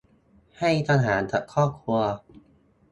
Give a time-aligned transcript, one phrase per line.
[0.59, 1.99] ให้ทหารกับครอบครัว